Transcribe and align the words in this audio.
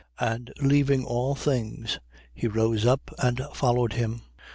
5:28. 0.19 0.31
And 0.33 0.53
leaving 0.63 1.05
all 1.05 1.35
things, 1.35 1.99
he 2.33 2.47
rose 2.47 2.87
up 2.87 3.11
and 3.19 3.39
followed 3.53 3.93
him. 3.93 4.23